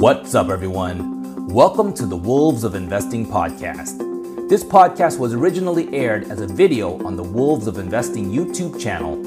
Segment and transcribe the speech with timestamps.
[0.00, 1.46] What's up, everyone?
[1.48, 3.98] Welcome to the Wolves of Investing podcast.
[4.48, 9.20] This podcast was originally aired as a video on the Wolves of Investing YouTube channel.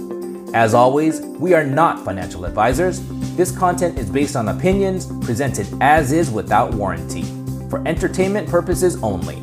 [0.56, 3.02] As always, we are not financial advisors.
[3.36, 7.22] This content is based on opinions presented as is without warranty,
[7.70, 9.42] for entertainment purposes only.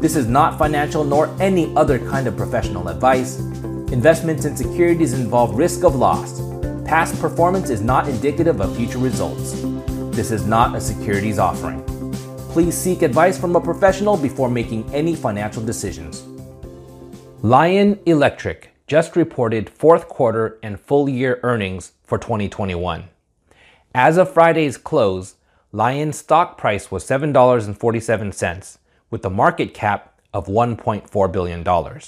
[0.00, 3.38] This is not financial nor any other kind of professional advice.
[3.92, 6.40] Investments in securities involve risk of loss.
[6.86, 9.62] Past performance is not indicative of future results.
[10.14, 11.82] This is not a securities offering.
[12.50, 16.22] Please seek advice from a professional before making any financial decisions.
[17.42, 23.08] Lion Electric just reported fourth quarter and full year earnings for 2021.
[23.92, 25.34] As of Friday's close,
[25.72, 28.78] Lion's stock price was $7.47
[29.10, 32.00] with a market cap of $1.4 billion.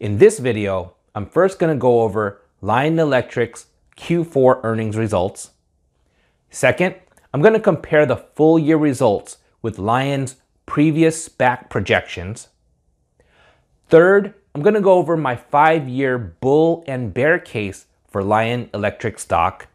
[0.00, 5.52] In this video, I'm first going to go over Lion Electric's Q4 earnings results.
[6.50, 6.96] Second,
[7.34, 12.48] I'm going to compare the full year results with Lion's previous SPAC projections.
[13.88, 18.68] Third, I'm going to go over my five year bull and bear case for Lion
[18.74, 19.68] Electric stock.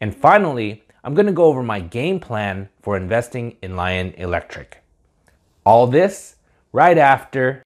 [0.00, 4.82] And finally, I'm going to go over my game plan for investing in Lion Electric.
[5.64, 6.36] All this
[6.72, 7.64] right after.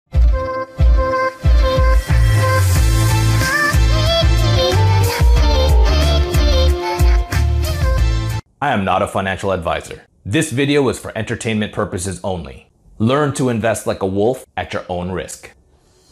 [8.64, 10.06] I am not a financial advisor.
[10.24, 12.70] This video is for entertainment purposes only.
[12.96, 15.50] Learn to invest like a wolf at your own risk.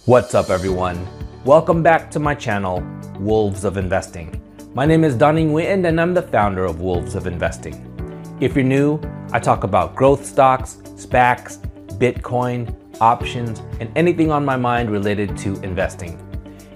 [0.04, 1.08] What's up, everyone?
[1.46, 2.86] Welcome back to my channel,
[3.18, 4.38] Wolves of Investing.
[4.74, 8.36] My name is Donnie Nguyen, and I'm the founder of Wolves of Investing.
[8.38, 9.00] If you're new,
[9.32, 11.56] I talk about growth stocks, SPACs,
[11.98, 16.18] Bitcoin, options, and anything on my mind related to investing.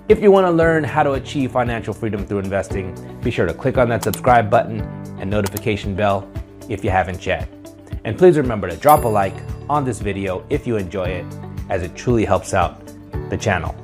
[0.09, 3.53] If you want to learn how to achieve financial freedom through investing, be sure to
[3.53, 4.81] click on that subscribe button
[5.19, 6.29] and notification bell
[6.69, 7.49] if you haven't yet.
[8.05, 9.35] And please remember to drop a like
[9.69, 11.27] on this video if you enjoy it,
[11.69, 12.81] as it truly helps out
[13.31, 13.75] the channel.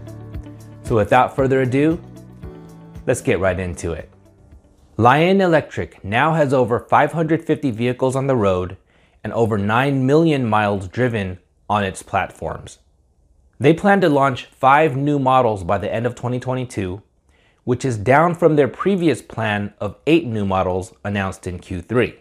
[0.85, 2.01] So without further ado,
[3.07, 4.09] let's get right into it.
[4.97, 8.77] Lion Electric now has over 550 vehicles on the road
[9.25, 11.39] and over 9 million miles driven
[11.69, 12.79] on its platforms.
[13.59, 17.03] They plan to launch five new models by the end of 2022,
[17.65, 22.17] which is down from their previous plan of eight new models announced in Q3.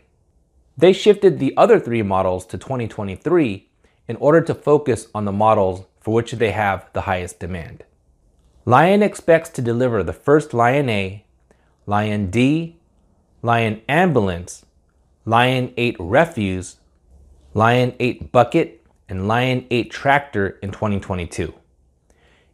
[0.78, 3.68] They shifted the other three models to 2023
[4.07, 7.84] in order to focus on the models for which they have the highest demand.
[8.66, 11.25] Lion expects to deliver the first Lion A,
[11.85, 12.78] Lion D,
[13.41, 14.66] Lion Ambulance,
[15.25, 16.78] Lion 8 Refuse,
[17.53, 21.53] Lion 8 Bucket, and Lion 8 tractor in 2022.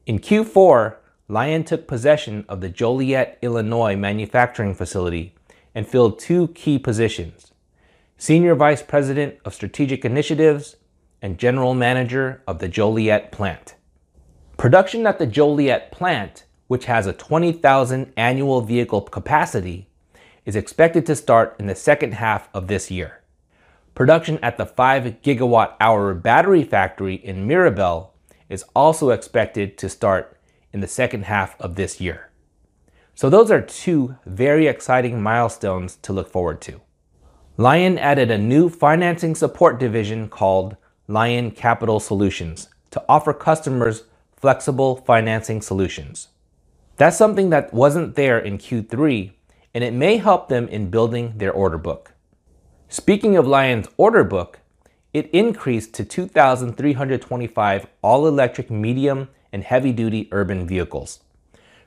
[0.06, 0.96] In Q4,
[1.30, 5.36] Lion took possession of the Joliet, Illinois manufacturing facility
[5.76, 7.52] and filled two key positions
[8.18, 10.78] Senior Vice President of Strategic Initiatives
[11.22, 13.76] and General Manager of the Joliet plant.
[14.56, 19.90] Production at the Joliet plant, which has a 20,000 annual vehicle capacity,
[20.46, 23.22] is expected to start in the second half of this year.
[23.96, 28.14] Production at the 5 gigawatt hour battery factory in Mirabel
[28.48, 30.37] is also expected to start
[30.74, 32.30] in the second half of this year.
[33.16, 36.82] So, those are two very exciting milestones to look forward to.
[37.58, 44.04] Lion added a new financing support division called Lion Capital Solutions to offer customers
[44.36, 46.28] flexible financing solutions.
[46.98, 49.32] That's something that wasn't there in Q3,
[49.74, 52.14] and it may help them in building their order book.
[52.90, 54.60] Speaking of Lion's order book,
[55.14, 61.20] it increased to 2,325 all electric medium and heavy duty urban vehicles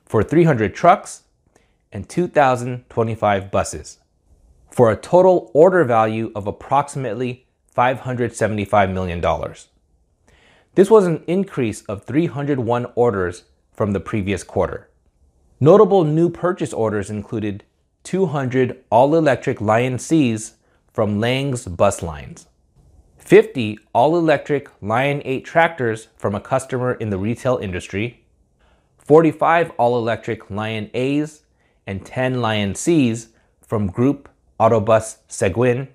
[0.04, 1.22] for 300 trucks
[1.93, 3.98] and 2,025 buses
[4.71, 9.21] for a total order value of approximately $575 million.
[10.75, 14.88] This was an increase of 301 orders from the previous quarter.
[15.59, 17.65] Notable new purchase orders included
[18.04, 20.54] 200 all electric Lion Cs
[20.92, 22.47] from Lang's Bus Lines.
[23.20, 28.24] 50 all electric Lion 8 tractors from a customer in the retail industry,
[28.98, 31.42] 45 all electric Lion A's,
[31.86, 33.28] and 10 Lion C's
[33.60, 34.28] from Group
[34.58, 35.88] Autobus Seguin,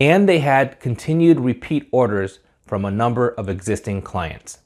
[0.00, 4.58] and they had continued repeat orders from a number of existing clients.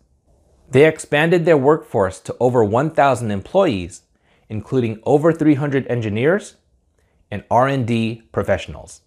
[0.71, 4.03] They expanded their workforce to over 1,000 employees,
[4.49, 6.55] including over 300 engineers
[7.31, 9.03] and R&D professionals.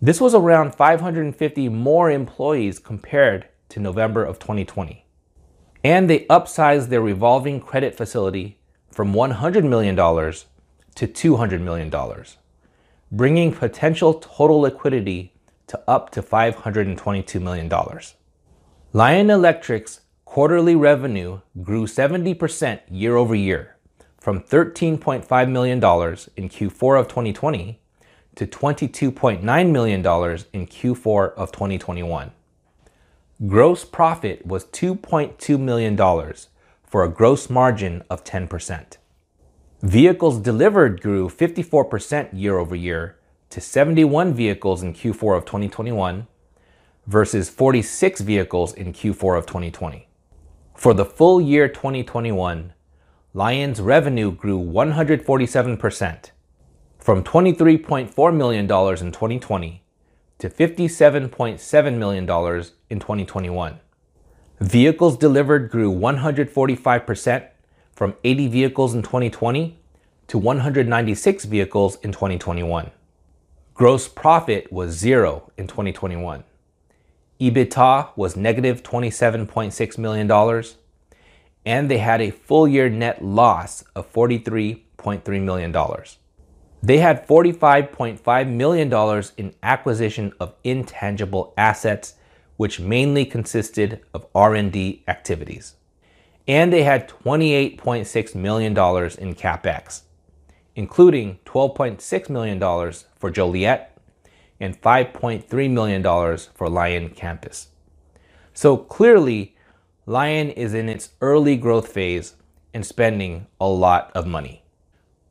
[0.00, 5.06] This was around 550 more employees compared to November of 2020.
[5.82, 8.58] And they upsized their revolving credit facility
[8.90, 12.24] from $100 million to $200 million,
[13.10, 15.32] bringing potential total liquidity
[15.68, 17.72] to up to $522 million.
[18.92, 23.76] Lion Electric's quarterly revenue grew 70% year over year
[24.20, 27.80] from $13.5 million in Q4 of 2020
[28.36, 32.30] to $22.9 million in Q4 of 2021.
[33.46, 35.96] Gross profit was $2.2 million
[36.84, 38.96] for a gross margin of 10%.
[39.82, 43.16] Vehicles delivered grew 54% year over year
[43.50, 46.26] to 71 vehicles in Q4 of 2021
[47.06, 50.08] versus 46 vehicles in Q4 of 2020.
[50.74, 52.72] For the full year 2021,
[53.32, 56.30] Lion's revenue grew 147%
[57.06, 59.82] from $23.4 million in 2020
[60.40, 62.24] to $57.7 million
[62.90, 63.78] in 2021.
[64.58, 67.46] Vehicles delivered grew 145%
[67.92, 69.78] from 80 vehicles in 2020
[70.26, 72.90] to 196 vehicles in 2021.
[73.74, 76.42] Gross profit was zero in 2021.
[77.40, 80.64] EBITDA was negative $27.6 million,
[81.64, 85.72] and they had a full year net loss of $43.3 million.
[86.86, 92.14] They had $45.5 million in acquisition of intangible assets,
[92.58, 95.74] which mainly consisted of R&D activities.
[96.46, 100.02] And they had $28.6 million in capex,
[100.76, 103.98] including $12.6 million for Joliet
[104.60, 107.66] and $5.3 million for Lion Campus.
[108.54, 109.56] So clearly,
[110.06, 112.34] Lion is in its early growth phase
[112.72, 114.62] and spending a lot of money.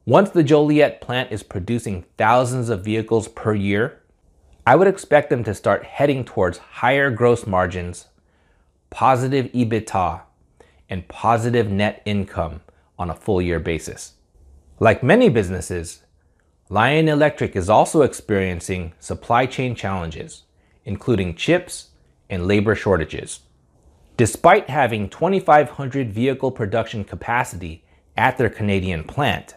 [0.08, 4.04] Once the Joliet plant is producing thousands of vehicles per year,
[4.64, 8.06] I would expect them to start heading towards higher gross margins,
[8.92, 10.22] positive EBITDA,
[10.92, 12.62] and positive net income
[13.00, 14.14] on a full year basis.
[14.80, 16.04] Like many businesses,
[16.70, 20.44] Lion Electric is also experiencing supply chain challenges,
[20.84, 21.90] including chips
[22.30, 23.40] and labor shortages.
[24.18, 27.84] Despite having 2,500 vehicle production capacity
[28.16, 29.56] at their Canadian plant,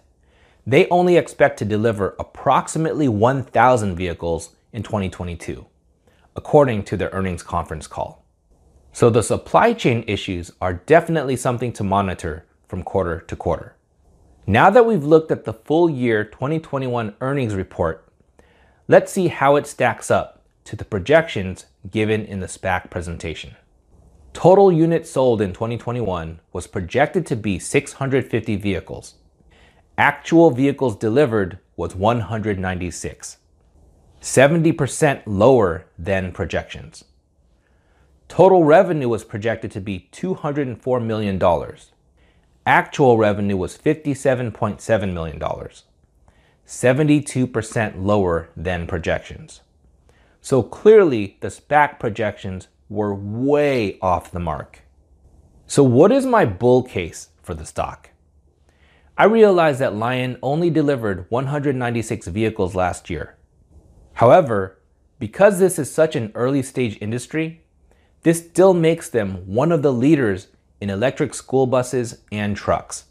[0.69, 5.65] they only expect to deliver approximately 1,000 vehicles in 2022,
[6.37, 8.23] according to their earnings conference call.
[8.93, 13.77] So the supply chain issues are definitely something to monitor from quarter to quarter.
[14.47, 18.07] Now that we've looked at the full year 2021 earnings report,
[18.89, 23.57] let's see how it stacks up to the projections given in the SPAC presentation.
[24.35, 29.15] Total units sold in 2021 was projected to be 650 vehicles.
[29.99, 33.37] Actual vehicles delivered was 196,
[34.23, 37.05] 70% lower than projections.
[38.29, 41.39] Total revenue was projected to be $204 million
[42.69, 45.41] Actual revenue was $57.7 million,
[46.67, 49.63] 72% lower than projections.
[50.43, 54.81] So clearly, the SPAC projections were way off the mark.
[55.67, 58.11] So, what is my bull case for the stock?
[59.21, 63.35] I realize that Lion only delivered 196 vehicles last year.
[64.13, 64.79] However,
[65.19, 67.63] because this is such an early stage industry,
[68.23, 70.47] this still makes them one of the leaders
[70.81, 73.07] in electric school buses and trucks.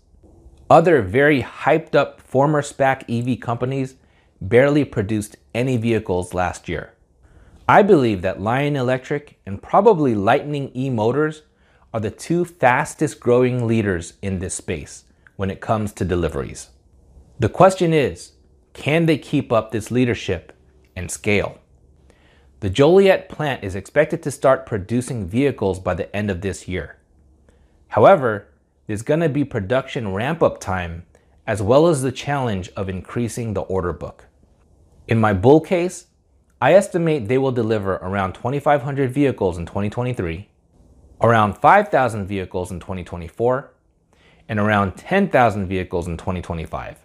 [0.70, 3.96] Other very hyped up former SPAC EV companies
[4.40, 6.94] barely produced any vehicles last year.
[7.68, 11.42] I believe that Lion Electric and probably Lightning E Motors
[11.94, 15.04] are the two fastest growing leaders in this space
[15.38, 16.70] when it comes to deliveries.
[17.40, 18.34] The question is
[18.74, 20.54] can they keep up this leadership
[20.96, 21.60] and scale?
[22.60, 26.98] The Joliet plant is expected to start producing vehicles by the end of this year.
[27.90, 28.50] However,
[28.88, 31.06] there's going to be production ramp up time
[31.46, 34.26] as well as the challenge of increasing the order book.
[35.08, 36.08] In my bull case,
[36.60, 40.50] I estimate they will deliver around 2,500 vehicles in 2023,
[41.22, 43.72] around 5,000 vehicles in 2024,
[44.50, 47.00] and around 10,000 vehicles in 2025.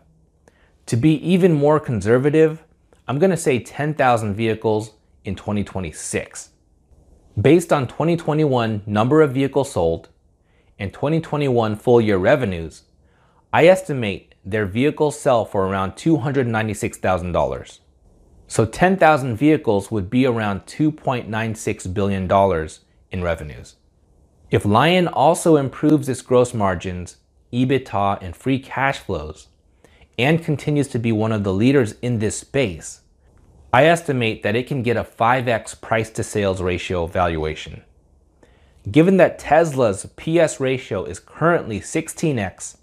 [0.87, 2.65] To be even more conservative,
[3.09, 4.93] I'm going to say 10,000 vehicles
[5.25, 6.51] in 2026.
[7.41, 10.09] Based on 2021 number of vehicles sold,
[10.79, 12.83] and 2021 full year revenues,
[13.53, 17.79] I estimate their vehicles sell for around $296,000.
[18.49, 22.69] So 10,000 vehicles would be around $2.96 billion
[23.13, 23.77] in revenues.
[24.51, 27.19] If Lion also improves its gross margins,
[27.53, 29.49] EBITDA, and free cash flows,
[30.19, 33.01] and continues to be one of the leaders in this space,
[33.73, 37.83] I estimate that it can get a 5x price to sales ratio valuation.
[38.91, 42.77] Given that Tesla's PS ratio is currently 16x,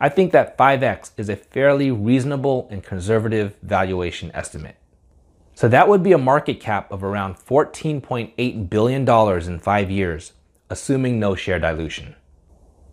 [0.00, 4.76] I think that 5x is a fairly reasonable and conservative valuation estimate.
[5.54, 9.08] So that would be a market cap of around $14.8 billion
[9.48, 10.32] in five years,
[10.70, 12.16] assuming no share dilution.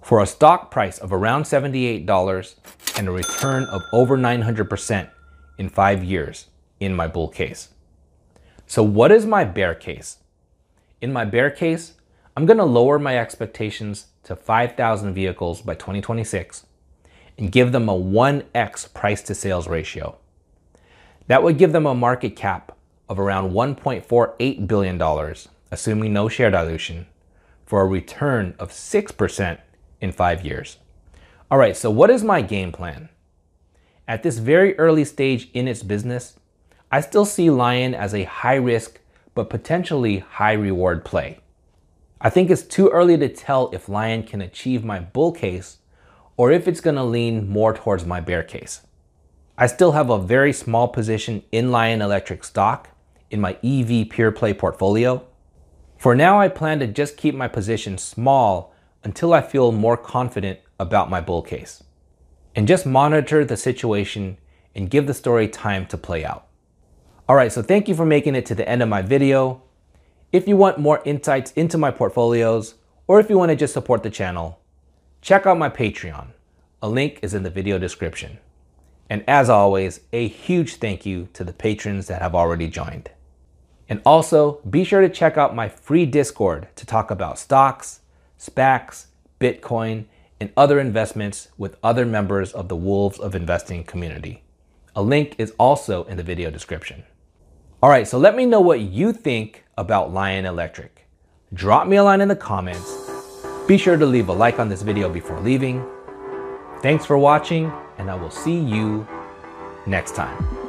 [0.02, 2.56] For a stock price of around $78
[2.98, 5.10] and a return of over 900%
[5.58, 6.48] in five years
[6.80, 7.70] in my bull case.
[8.66, 10.18] So, what is my bear case?
[11.02, 11.94] In my bear case,
[12.36, 16.66] I'm to lower my expectations to 5,000 vehicles by 2026
[17.38, 20.18] and give them a 1x price to sales ratio.
[21.28, 22.76] That would give them a market cap
[23.08, 25.36] of around $1.48 billion,
[25.72, 27.08] assuming no share dilution,
[27.66, 29.60] for a return of 6%
[30.02, 30.78] in five years.
[31.52, 33.10] All right, so what is my game plan?
[34.08, 36.40] At this very early stage in its business,
[36.92, 39.00] I still see Lion as a high risk
[39.36, 41.40] but potentially high reward play.
[42.20, 45.78] I think it's too early to tell if Lion can achieve my bull case
[46.36, 48.82] or if it's going to lean more towards my bear case.
[49.58, 52.90] I still have a very small position in Lion Electric stock
[53.30, 55.26] in my EV pure play portfolio.
[55.98, 58.69] For now, I plan to just keep my position small
[59.04, 61.84] until I feel more confident about my bull case.
[62.56, 64.38] And just monitor the situation
[64.76, 66.48] and give the story time to play out.
[67.28, 69.62] All right, so thank you for making it to the end of my video.
[70.32, 72.76] If you want more insights into my portfolios,
[73.08, 74.60] or if you want to just support the channel,
[75.22, 76.28] check out my Patreon.
[76.82, 78.40] A link is in the video description.
[79.10, 83.10] And as always, a huge thank you to the patrons that have already joined.
[83.90, 88.02] And also, be sure to check out my free Discord to talk about stocks,
[88.40, 89.08] SPACs,
[89.40, 90.06] Bitcoin,
[90.40, 94.44] and other investments with other members of the Wolves of Investing community.
[94.96, 97.04] A link is also in the video description.
[97.84, 101.08] All right, so let me know what you think about Lion Electric.
[101.54, 103.10] Drop me a line in the comments.
[103.68, 105.86] Be sure to leave a like on this video before leaving.
[106.82, 109.08] Thanks for watching, and I will see you
[109.86, 110.69] next time.